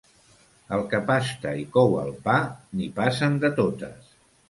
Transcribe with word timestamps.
Al 0.77 0.85
que 0.93 1.01
pasta 1.09 1.53
i 1.65 1.67
cou 1.77 1.95
el 2.07 2.11
pa, 2.27 2.41
n'hi 2.75 2.91
passen 3.01 3.41
de 3.47 3.57
totes. 3.65 4.15